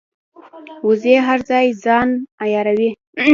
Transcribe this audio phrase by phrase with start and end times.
[0.87, 2.09] وزې هر ځای ځان
[2.43, 2.89] عیاروي